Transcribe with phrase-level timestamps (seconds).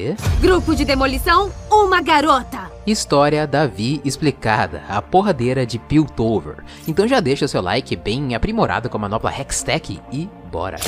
[0.00, 2.70] de Grupo de demolição, uma garota.
[2.86, 6.56] História da Vi explicada, a porradeira de Piltover.
[6.88, 10.78] Então já deixa o seu like bem aprimorado com a manopla Hextech e bora!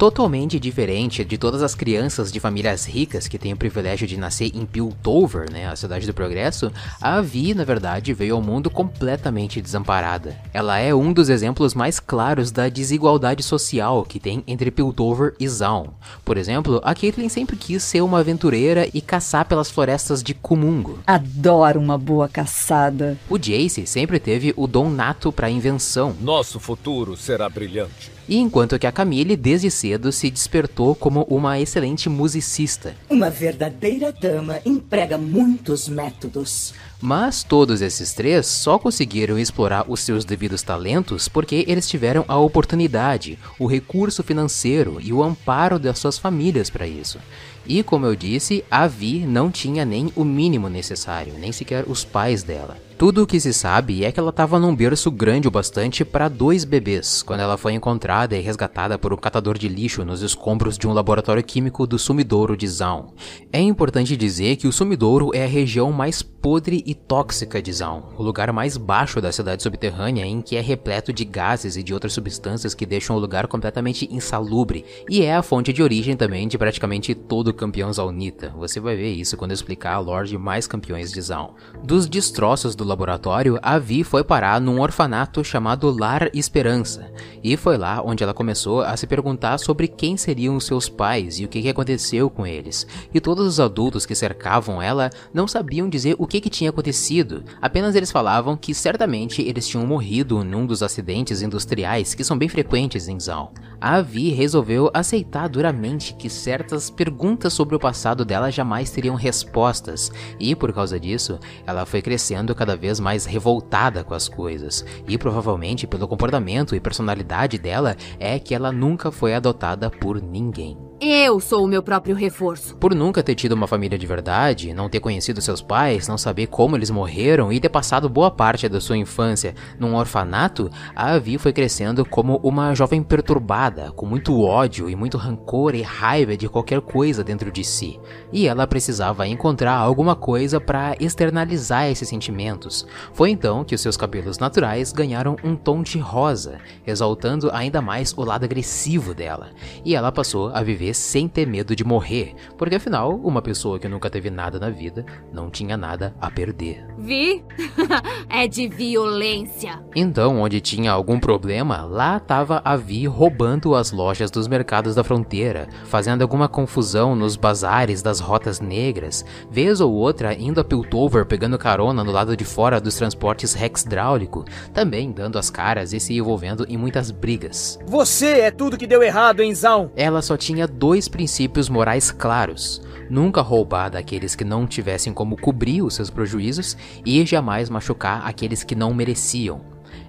[0.00, 4.50] Totalmente diferente de todas as crianças de famílias ricas que têm o privilégio de nascer
[4.54, 6.72] em Piltover, né, a cidade do progresso,
[7.02, 10.38] a Vi, na verdade, veio ao mundo completamente desamparada.
[10.54, 15.46] Ela é um dos exemplos mais claros da desigualdade social que tem entre Piltover e
[15.46, 15.88] Zaun.
[16.24, 20.98] Por exemplo, a Caitlyn sempre quis ser uma aventureira e caçar pelas florestas de Kumungo.
[21.06, 23.18] Adoro uma boa caçada.
[23.28, 26.16] O Jace sempre teve o dom nato para invenção.
[26.22, 28.18] Nosso futuro será brilhante.
[28.30, 32.94] E enquanto que a Camille, desde cedo, se despertou como uma excelente musicista.
[33.10, 36.72] Uma verdadeira dama emprega muitos métodos.
[37.00, 42.38] Mas todos esses três só conseguiram explorar os seus devidos talentos porque eles tiveram a
[42.38, 47.18] oportunidade, o recurso financeiro e o amparo das suas famílias para isso.
[47.66, 52.04] E como eu disse, a Vi não tinha nem o mínimo necessário, nem sequer os
[52.04, 52.89] pais dela.
[53.00, 56.28] Tudo o que se sabe é que ela estava num berço grande o bastante para
[56.28, 60.76] dois bebês, quando ela foi encontrada e resgatada por um catador de lixo nos escombros
[60.76, 63.06] de um laboratório químico do sumidouro de Zaun.
[63.50, 68.02] É importante dizer que o sumidouro é a região mais podre e tóxica de Zaun,
[68.18, 71.94] o lugar mais baixo da cidade subterrânea em que é repleto de gases e de
[71.94, 76.46] outras substâncias que deixam o lugar completamente insalubre, e é a fonte de origem também
[76.46, 78.52] de praticamente todo o campeão zaunita.
[78.58, 81.54] Você vai ver isso quando eu explicar a lore de mais campeões de Zaun.
[81.82, 87.10] Dos destroços do laboratório, a Vi foi parar num orfanato chamado Lar Esperança,
[87.42, 91.44] e foi lá onde ela começou a se perguntar sobre quem seriam seus pais e
[91.44, 92.86] o que, que aconteceu com eles.
[93.14, 97.44] E todos os adultos que cercavam ela não sabiam dizer o que, que tinha acontecido,
[97.62, 102.48] apenas eles falavam que certamente eles tinham morrido num dos acidentes industriais que são bem
[102.48, 103.52] frequentes em Zal.
[103.80, 110.12] A Vi resolveu aceitar duramente que certas perguntas sobre o passado dela jamais teriam respostas,
[110.38, 115.16] e por causa disso, ela foi crescendo cada vez mais revoltada com as coisas, e
[115.16, 120.89] provavelmente pelo comportamento e personalidade dela é que ela nunca foi adotada por ninguém.
[121.02, 122.76] Eu sou o meu próprio reforço.
[122.76, 126.48] Por nunca ter tido uma família de verdade, não ter conhecido seus pais, não saber
[126.48, 131.38] como eles morreram e ter passado boa parte da sua infância num orfanato, a Avi
[131.38, 136.50] foi crescendo como uma jovem perturbada, com muito ódio e muito rancor e raiva de
[136.50, 137.98] qualquer coisa dentro de si.
[138.30, 142.86] E ela precisava encontrar alguma coisa para externalizar esses sentimentos.
[143.14, 148.12] Foi então que os seus cabelos naturais ganharam um tom de rosa, exaltando ainda mais
[148.18, 149.48] o lado agressivo dela.
[149.82, 153.88] E ela passou a viver sem ter medo de morrer, porque afinal, uma pessoa que
[153.88, 156.86] nunca teve nada na vida não tinha nada a perder.
[156.98, 157.44] Vi?
[158.28, 159.82] é de violência.
[159.94, 165.04] Então, onde tinha algum problema, lá estava a Vi roubando as lojas dos mercados da
[165.04, 171.26] fronteira, fazendo alguma confusão nos bazares das rotas negras, vez ou outra indo a Piltover
[171.26, 176.00] pegando carona no lado de fora dos transportes Rex hidráulico, também dando as caras e
[176.00, 177.78] se envolvendo em muitas brigas.
[177.86, 179.90] Você é tudo que deu errado em Zaun.
[179.96, 182.80] Ela só tinha dois princípios morais claros:
[183.10, 186.74] nunca roubar daqueles que não tivessem como cobrir os seus prejuízos
[187.04, 189.60] e jamais machucar aqueles que não mereciam.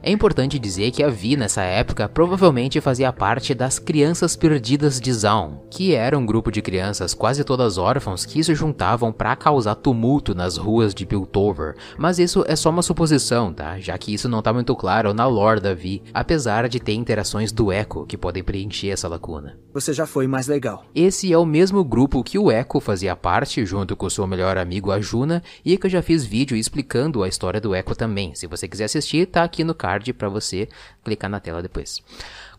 [0.04, 5.12] É importante dizer que a Vi nessa época provavelmente fazia parte das Crianças Perdidas de
[5.14, 9.76] Zaun, que era um grupo de crianças quase todas órfãos que se juntavam para causar
[9.76, 13.80] tumulto nas ruas de Piltover, mas isso é só uma suposição, tá?
[13.80, 17.52] Já que isso não tá muito claro na lore da Vi, apesar de ter interações
[17.52, 19.58] do Echo que podem preencher essa lacuna.
[19.74, 20.86] Você já foi mais legal.
[20.94, 24.92] Esse é o mesmo grupo que o Echo fazia parte, junto com seu melhor amigo
[24.92, 28.36] Ajuna, e que eu já fiz vídeo explicando a história do Echo também.
[28.36, 30.68] Se você quiser assistir, tá aqui no card para você
[31.04, 32.04] clicar na tela depois.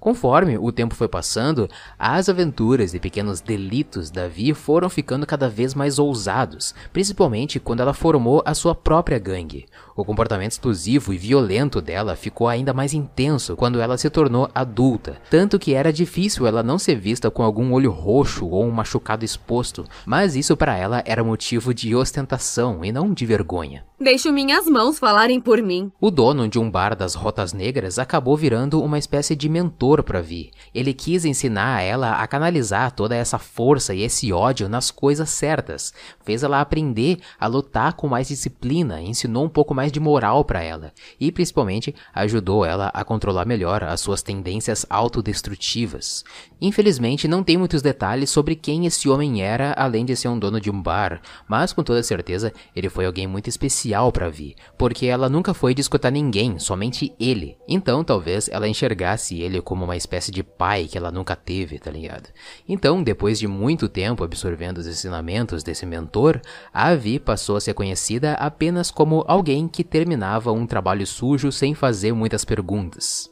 [0.03, 5.49] Conforme o tempo foi passando, as aventuras e pequenos delitos da Vi foram ficando cada
[5.49, 9.65] vez mais ousados, principalmente quando ela formou a sua própria gangue.
[9.95, 15.19] O comportamento explosivo e violento dela ficou ainda mais intenso quando ela se tornou adulta,
[15.31, 19.25] tanto que era difícil ela não ser vista com algum olho roxo ou um machucado
[19.25, 23.85] exposto, mas isso para ela era motivo de ostentação e não de vergonha.
[24.01, 25.93] Deixo minhas mãos falarem por mim.
[26.01, 30.23] O dono de um bar das Rotas Negras acabou virando uma espécie de mentor para
[30.23, 30.53] Vi.
[30.73, 35.29] Ele quis ensinar a ela a canalizar toda essa força e esse ódio nas coisas
[35.29, 35.93] certas.
[36.25, 40.63] Fez ela aprender a lutar com mais disciplina, ensinou um pouco mais de moral para
[40.63, 46.23] ela e principalmente ajudou ela a controlar melhor as suas tendências autodestrutivas.
[46.61, 50.61] Infelizmente não tem muitos detalhes sobre quem esse homem era além de ser um dono
[50.61, 55.07] de um bar, mas com toda certeza ele foi alguém muito especial para Vi, porque
[55.07, 57.57] ela nunca foi de escutar ninguém, somente ele.
[57.67, 61.77] Então talvez ela enxergasse ele como como uma espécie de pai que ela nunca teve,
[61.77, 62.29] tá ligado?
[62.69, 66.41] Então, depois de muito tempo absorvendo os ensinamentos desse mentor,
[66.73, 71.75] a Vi passou a ser conhecida apenas como alguém que terminava um trabalho sujo sem
[71.75, 73.32] fazer muitas perguntas.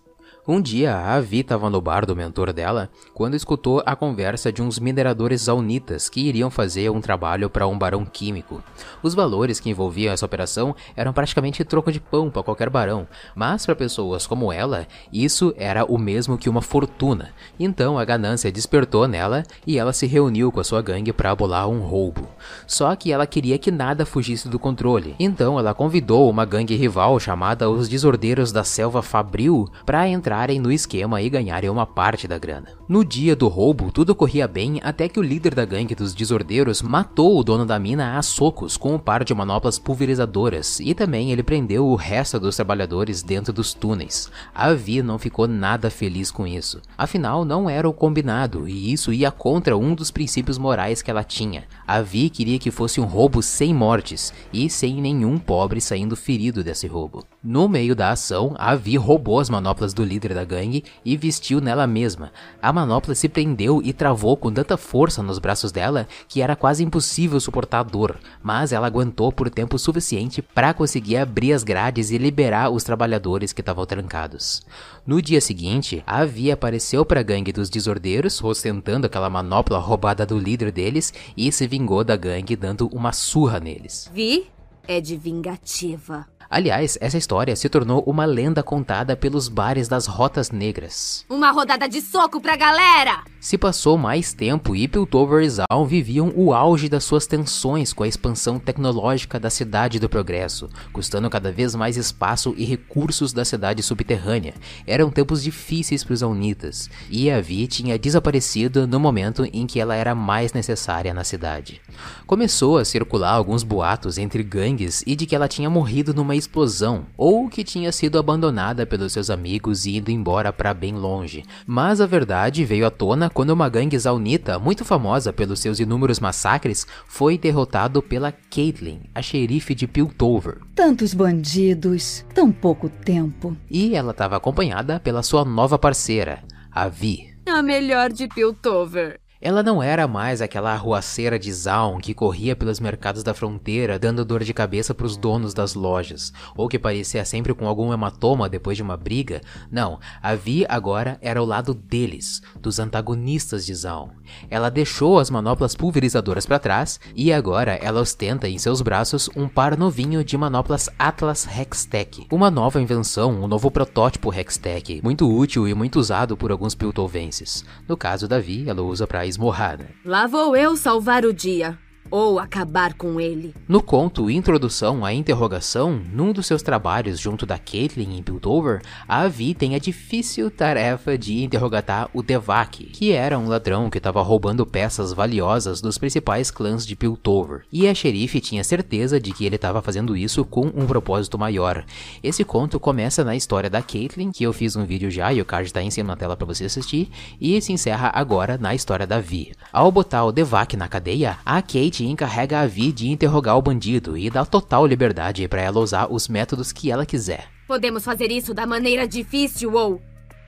[0.52, 4.60] Um dia, a Avi estava no bar do mentor dela quando escutou a conversa de
[4.60, 8.60] uns mineradores zaunitas que iriam fazer um trabalho para um barão químico.
[9.00, 13.64] Os valores que envolviam essa operação eram praticamente troco de pão para qualquer barão, mas
[13.64, 17.30] para pessoas como ela, isso era o mesmo que uma fortuna.
[17.56, 21.68] Então a ganância despertou nela e ela se reuniu com a sua gangue para abolar
[21.68, 22.26] um roubo.
[22.66, 25.14] Só que ela queria que nada fugisse do controle.
[25.16, 30.58] Então ela convidou uma gangue rival chamada os Desordeiros da Selva Fabril para entrar entrarem
[30.58, 32.68] no esquema e ganharem uma parte da grana.
[32.88, 36.80] No dia do roubo, tudo corria bem até que o líder da gangue dos desordeiros
[36.80, 41.30] matou o dono da mina a socos com um par de manoplas pulverizadoras e também
[41.30, 44.30] ele prendeu o resto dos trabalhadores dentro dos túneis.
[44.54, 46.80] A Vi não ficou nada feliz com isso.
[46.96, 51.22] Afinal, não era o combinado e isso ia contra um dos princípios morais que ela
[51.22, 51.64] tinha.
[51.86, 56.64] A Vi queria que fosse um roubo sem mortes e sem nenhum pobre saindo ferido
[56.64, 57.26] desse roubo.
[57.42, 61.58] No meio da ação, a Vi roubou as manoplas do líder da gangue e vestiu
[61.58, 62.30] nela mesma.
[62.60, 66.84] A manopla se prendeu e travou com tanta força nos braços dela que era quase
[66.84, 72.10] impossível suportar a dor, mas ela aguentou por tempo suficiente para conseguir abrir as grades
[72.10, 74.60] e liberar os trabalhadores que estavam trancados.
[75.06, 80.26] No dia seguinte, a Vi apareceu para a gangue dos desordeiros, ostentando aquela manopla roubada
[80.26, 84.10] do líder deles e se vingou da gangue dando uma surra neles.
[84.12, 84.46] Vi
[84.86, 86.26] é de vingativa.
[86.52, 91.24] Aliás, essa história se tornou uma lenda contada pelos bares das Rotas Negras.
[91.28, 93.22] Uma rodada de soco pra galera!
[93.38, 98.02] Se passou mais tempo e Piltover e Zaun viviam o auge das suas tensões com
[98.02, 103.44] a expansão tecnológica da Cidade do Progresso, custando cada vez mais espaço e recursos da
[103.44, 104.52] cidade subterrânea.
[104.86, 109.80] Eram tempos difíceis para os Aunitas, e a Vi tinha desaparecido no momento em que
[109.80, 111.80] ela era mais necessária na cidade.
[112.26, 117.06] Começou a circular alguns boatos entre gangues e de que ela tinha morrido numa explosão,
[117.16, 121.44] ou que tinha sido abandonada pelos seus amigos e indo embora para bem longe.
[121.66, 126.18] Mas a verdade veio à tona quando uma gangue zaunita, muito famosa pelos seus inúmeros
[126.18, 130.58] massacres, foi derrotado pela Caitlyn, a xerife de Piltover.
[130.74, 133.56] Tantos bandidos, tão pouco tempo.
[133.70, 136.42] E ela estava acompanhada pela sua nova parceira,
[136.72, 137.30] a Vi.
[137.46, 139.19] A melhor de Piltover.
[139.42, 144.22] Ela não era mais aquela arruaceira de Zaun que corria pelos mercados da fronteira dando
[144.22, 148.50] dor de cabeça para os donos das lojas, ou que parecia sempre com algum hematoma
[148.50, 149.40] depois de uma briga.
[149.70, 154.10] Não, a Vi agora era o lado deles, dos antagonistas de Zaun.
[154.50, 159.48] Ela deixou as manoplas pulverizadoras para trás e agora ela ostenta em seus braços um
[159.48, 165.66] par novinho de manoplas Atlas Hextech, uma nova invenção, um novo protótipo Hextech, muito útil
[165.66, 167.64] e muito usado por alguns piltovenses.
[167.88, 169.88] No caso da Vi, ela usa para esmorrada.
[170.04, 171.78] Lá vou eu salvar o dia
[172.10, 173.54] ou acabar com ele.
[173.68, 179.28] No conto Introdução à Interrogação, num dos seus trabalhos junto da Caitlyn em Piltover, a
[179.28, 184.22] Vi tem a difícil tarefa de interrogatar o Devak, que era um ladrão que estava
[184.22, 187.62] roubando peças valiosas dos principais clãs de Piltover.
[187.72, 191.84] E a xerife tinha certeza de que ele estava fazendo isso com um propósito maior.
[192.22, 195.44] Esse conto começa na história da Caitlyn, que eu fiz um vídeo já e o
[195.44, 197.08] card está em cima na tela para você assistir,
[197.40, 199.52] e se encerra agora na história da Vi.
[199.72, 204.16] Ao botar o Devak na cadeia, a Kate encarrega a Vi de interrogar o bandido
[204.16, 207.48] e dá total liberdade para ela usar os métodos que ela quiser.
[207.66, 210.00] Podemos fazer isso da maneira difícil ou.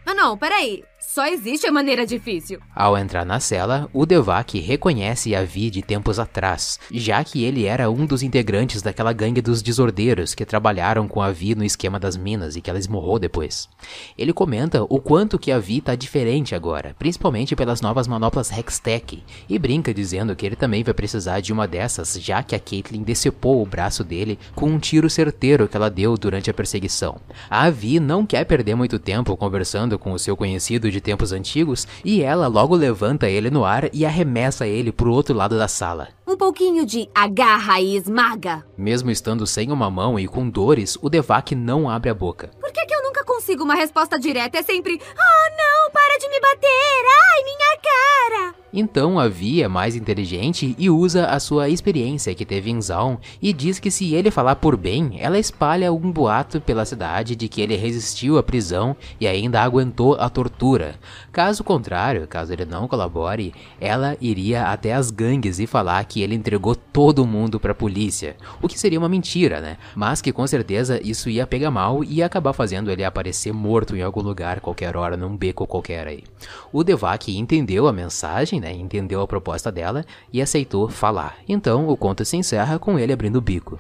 [0.06, 0.82] Ah, não, peraí.
[1.14, 2.59] Só existe a maneira difícil.
[2.75, 7.66] Ao entrar na cela, o Devak reconhece a Vi de tempos atrás, já que ele
[7.66, 12.00] era um dos integrantes daquela gangue dos desordeiros que trabalharam com a Vi no esquema
[12.00, 13.69] das minas e que ela esmorrou depois.
[14.16, 19.23] Ele comenta o quanto que a Vi tá diferente agora, principalmente pelas novas manoplas Hextech,
[19.47, 23.02] e brinca dizendo que ele também vai precisar de uma dessas, já que a Caitlyn
[23.02, 27.21] decepou o braço dele com um tiro certeiro que ela deu durante a perseguição.
[27.50, 31.87] A Vi não quer perder muito tempo conversando com o seu conhecido de tempos antigos,
[32.04, 36.09] e ela logo levanta ele no ar e arremessa ele pro outro lado da sala.
[36.26, 38.64] Um pouquinho de agarra e esmaga.
[38.78, 42.50] Mesmo estando sem uma mão e com dores, o Devak não abre a boca.
[42.61, 44.59] Por que, que eu nunca consigo uma resposta direta?
[44.59, 47.02] É sempre: Oh não, para de me bater!
[47.32, 48.62] Ai, minha cara!
[48.72, 53.18] Então a Vi é mais inteligente e usa a sua experiência que teve em Zaun
[53.40, 57.48] e diz que se ele falar por bem, ela espalha um boato pela cidade de
[57.48, 60.94] que ele resistiu à prisão e ainda aguentou a tortura.
[61.30, 66.34] Caso contrário, caso ele não colabore, ela iria até as gangues e falar que ele
[66.34, 69.76] entregou todo mundo pra polícia, o que seria uma mentira, né?
[69.94, 73.96] Mas que com certeza isso ia pegar mal e ia acabar fazendo ele aparecer morto
[73.96, 76.24] em algum lugar qualquer hora num beco qualquer aí.
[76.72, 78.73] O Devak entendeu a mensagem, né?
[78.73, 81.37] Entendeu a proposta dela e aceitou falar.
[81.47, 83.78] Então o conto se encerra com ele abrindo o bico.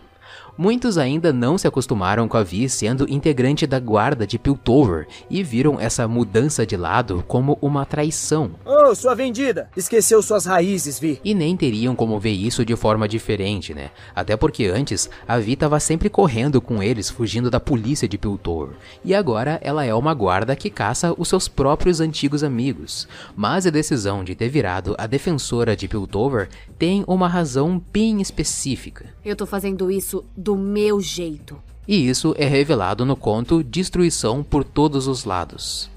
[0.56, 5.42] Muitos ainda não se acostumaram com a Vi sendo integrante da guarda de Piltover e
[5.42, 8.50] viram essa mudança de lado como uma traição.
[8.64, 9.70] Oh, sua vendida!
[9.76, 11.20] Esqueceu suas raízes, Vi.
[11.24, 13.90] E nem teriam como ver isso de forma diferente, né?
[14.14, 18.76] Até porque antes a Vi estava sempre correndo com eles, fugindo da polícia de Piltover.
[19.04, 23.08] E agora ela é uma guarda que caça os seus próprios antigos amigos.
[23.34, 29.06] Mas a decisão de ter virado a defensora de Piltover tem uma razão bem específica.
[29.24, 31.56] Eu tô fazendo isso do meu jeito.
[31.86, 35.88] E isso é revelado no conto Destruição por Todos os Lados.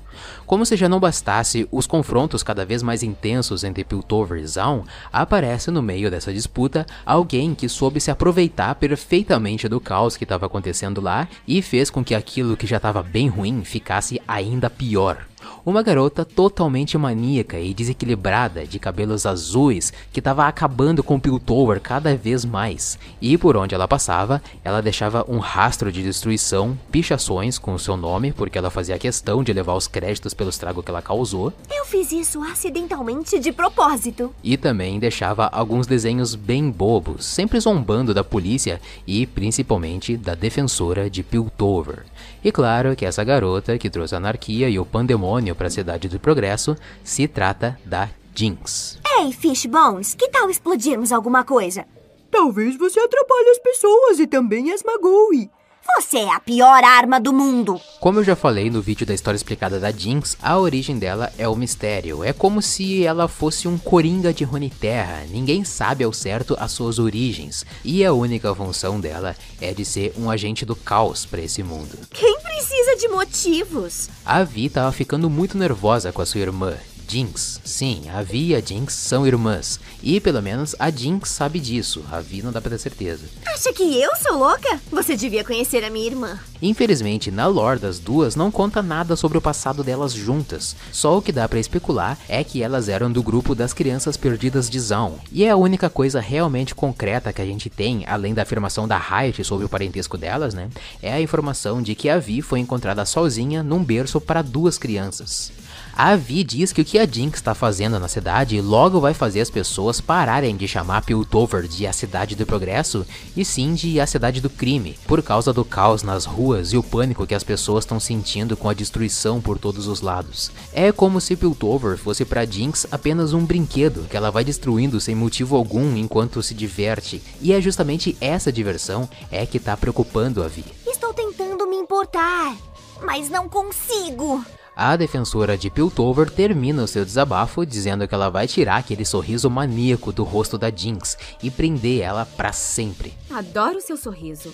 [0.46, 4.84] Como se já não bastasse os confrontos cada vez mais intensos entre Piltover e Zaun,
[5.12, 10.46] aparece no meio dessa disputa alguém que soube se aproveitar perfeitamente do caos que estava
[10.46, 15.26] acontecendo lá e fez com que aquilo que já estava bem ruim ficasse ainda pior.
[15.66, 22.16] Uma garota totalmente maníaca e desequilibrada, de cabelos azuis, que estava acabando com Piltover cada
[22.16, 23.00] vez mais.
[23.20, 27.98] E por onde ela passava, ela deixava um rastro de destruição, pichações com o seu
[27.98, 31.52] nome, porque ela fazia questão de levar os créditos pelo estrago que ela causou.
[31.76, 34.36] Eu fiz isso acidentalmente de propósito.
[34.44, 41.10] E também deixava alguns desenhos bem bobos, sempre zombando da polícia e principalmente da defensora
[41.10, 42.06] de Piltover.
[42.44, 46.08] E claro que essa garota que trouxe a anarquia e o pandemônio para a cidade
[46.08, 49.00] do progresso se trata da Jinx.
[49.18, 51.86] Ei, Fishbones, que tal explodirmos alguma coisa?
[52.30, 55.50] Talvez você atrapalhe as pessoas e também as magoe.
[55.94, 57.80] Você é a pior arma do mundo.
[58.00, 61.48] Como eu já falei no vídeo da história explicada da Jinx, a origem dela é
[61.48, 62.24] o mistério.
[62.24, 65.24] É como se ela fosse um coringa de Runeterra.
[65.30, 67.66] Ninguém sabe ao certo as suas origens.
[67.84, 71.98] E a única função dela é de ser um agente do caos para esse mundo.
[72.10, 74.10] Quem precisa de motivos?
[74.26, 76.76] A Vi tava ficando muito nervosa com a sua irmã.
[77.08, 77.60] Jinx.
[77.64, 79.80] Sim, a Vi e a Jinx são irmãs.
[80.02, 82.04] E pelo menos a Jinx sabe disso.
[82.12, 83.26] A Vi não dá pra ter certeza.
[83.46, 84.80] Acha que eu sou louca?
[84.92, 86.40] Você devia conhecer a minha irmã.
[86.62, 90.76] Infelizmente, na lore das duas não conta nada sobre o passado delas juntas.
[90.92, 94.70] Só o que dá pra especular é que elas eram do grupo das crianças perdidas
[94.70, 95.18] de Zaun.
[95.32, 98.98] E é a única coisa realmente concreta que a gente tem, além da afirmação da
[98.98, 100.70] Riot sobre o parentesco delas, né?
[101.02, 105.52] É a informação de que a Vi foi encontrada sozinha num berço para duas crianças.
[105.94, 109.42] A Vi diz que o que a Jinx está fazendo na cidade logo vai fazer
[109.42, 113.06] as pessoas pararem de chamar Piltover de a cidade do progresso
[113.36, 116.84] e sim de a cidade do crime, por causa do caos nas ruas e o
[116.84, 120.52] pânico que as pessoas estão sentindo com a destruição por todos os lados.
[120.74, 125.16] É como se Piltover fosse para Jinx apenas um brinquedo que ela vai destruindo sem
[125.16, 130.48] motivo algum enquanto se diverte, e é justamente essa diversão é que tá preocupando a
[130.48, 130.66] Vi.
[130.86, 132.56] Estou tentando me importar,
[133.04, 134.44] mas não consigo.
[134.76, 139.50] A defensora de Piltover termina o seu desabafo dizendo que ela vai tirar aquele sorriso
[139.50, 143.14] maníaco do rosto da Jinx e prender ela para sempre.
[143.32, 144.54] Adoro seu sorriso.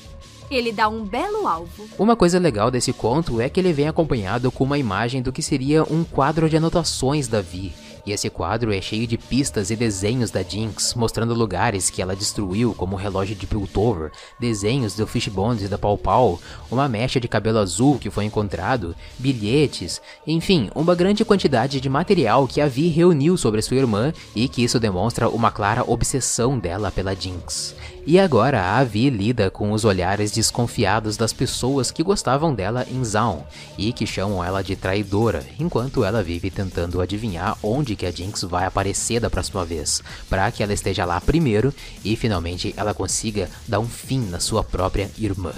[0.52, 1.88] Ele dá um belo alvo.
[1.98, 5.42] Uma coisa legal desse conto é que ele vem acompanhado com uma imagem do que
[5.42, 7.74] seria um quadro de anotações da Vi.
[8.06, 12.16] E esse quadro é cheio de pistas e desenhos da Jinx, mostrando lugares que ela
[12.16, 16.40] destruiu, como o relógio de Piltover, desenhos do Fishbones e da Pau Pau,
[16.70, 22.48] uma mecha de cabelo azul que foi encontrado, bilhetes, enfim, uma grande quantidade de material
[22.48, 26.92] que a Vi reuniu sobre sua irmã e que isso demonstra uma clara obsessão dela
[26.92, 27.76] pela Jinx.
[28.06, 33.04] E agora a Vi lida com os olhares desconfiados das pessoas que gostavam dela em
[33.06, 33.44] Zaun
[33.78, 38.42] e que chamam ela de traidora, enquanto ela vive tentando adivinhar onde que a Jinx
[38.44, 41.72] vai aparecer da próxima vez, para que ela esteja lá primeiro
[42.04, 45.54] e finalmente ela consiga dar um fim na sua própria irmã.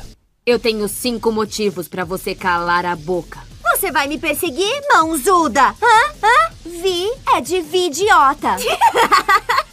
[0.45, 3.39] Eu tenho cinco motivos para você calar a boca.
[3.71, 5.69] Você vai me perseguir, mãozuda?
[5.69, 6.13] Hã?
[6.21, 6.51] Hã?
[6.65, 8.57] Vi é de vi idiota.